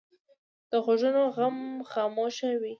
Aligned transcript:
د 0.71 0.73
غوږونو 0.83 1.21
غم 1.35 1.57
خاموش 1.91 2.37
وي 2.61 2.69